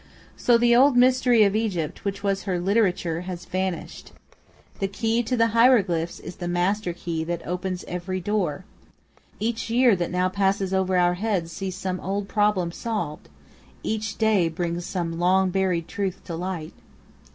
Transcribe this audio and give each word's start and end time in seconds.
So 0.35 0.57
the 0.57 0.75
old 0.75 0.97
mystery 0.97 1.43
of 1.43 1.55
Egypt, 1.55 2.03
which 2.03 2.23
was 2.23 2.41
her 2.45 2.59
literature, 2.59 3.21
has 3.21 3.45
vanished. 3.45 4.13
The 4.79 4.87
key 4.87 5.21
to 5.21 5.37
the 5.37 5.49
hieroglyphs 5.49 6.19
is 6.19 6.37
the 6.37 6.47
master 6.47 6.91
key 6.91 7.23
that 7.25 7.45
opens 7.45 7.85
every 7.87 8.19
door. 8.19 8.65
Each 9.39 9.69
year 9.69 9.95
that 9.95 10.09
now 10.09 10.27
passes 10.27 10.73
over 10.73 10.97
our 10.97 11.13
heads 11.13 11.51
sees 11.51 11.75
some 11.75 11.99
old 11.99 12.27
problem 12.27 12.71
solved. 12.71 13.29
Each 13.83 14.17
day 14.17 14.49
brings 14.49 14.87
some 14.87 15.19
long 15.19 15.51
buried 15.51 15.87
truth 15.87 16.23
to 16.25 16.35
light. 16.35 16.73